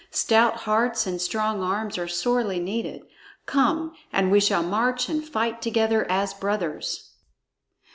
[0.09, 3.03] Stout hearts and strong arms are sorely needed.
[3.45, 7.11] Come, and we shall march and fight together as brothers."